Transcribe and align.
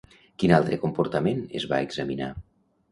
Quin 0.43 0.53
altre 0.59 0.79
comportament 0.85 1.47
es 1.61 1.71
va 1.75 1.85
examinar? 1.91 2.33